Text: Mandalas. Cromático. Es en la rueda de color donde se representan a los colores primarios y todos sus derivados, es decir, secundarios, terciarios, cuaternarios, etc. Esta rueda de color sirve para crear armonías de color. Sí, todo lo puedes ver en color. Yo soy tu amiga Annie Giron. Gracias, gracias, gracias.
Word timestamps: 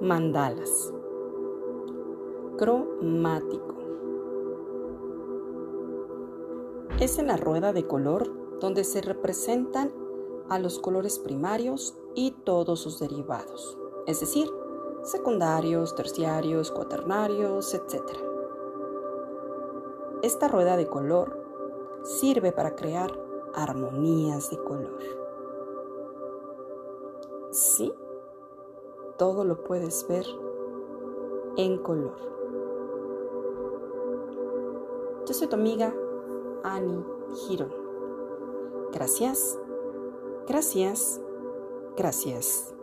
Mandalas. 0.00 0.92
Cromático. 2.58 3.74
Es 7.00 7.18
en 7.18 7.28
la 7.28 7.38
rueda 7.38 7.72
de 7.72 7.86
color 7.86 8.30
donde 8.60 8.84
se 8.84 9.00
representan 9.00 9.90
a 10.50 10.58
los 10.58 10.80
colores 10.80 11.18
primarios 11.18 11.96
y 12.14 12.32
todos 12.32 12.80
sus 12.80 13.00
derivados, 13.00 13.78
es 14.06 14.20
decir, 14.20 14.50
secundarios, 15.02 15.94
terciarios, 15.94 16.70
cuaternarios, 16.72 17.72
etc. 17.72 18.02
Esta 20.22 20.46
rueda 20.48 20.76
de 20.76 20.88
color 20.88 21.42
sirve 22.02 22.52
para 22.52 22.76
crear 22.76 23.18
armonías 23.54 24.50
de 24.50 24.62
color. 24.62 24.98
Sí, 27.50 27.94
todo 29.16 29.44
lo 29.44 29.62
puedes 29.64 30.06
ver 30.08 30.26
en 31.56 31.78
color. 31.78 32.16
Yo 35.26 35.34
soy 35.34 35.48
tu 35.48 35.56
amiga 35.56 35.94
Annie 36.62 37.04
Giron. 37.34 37.72
Gracias, 38.92 39.58
gracias, 40.46 41.20
gracias. 41.96 42.75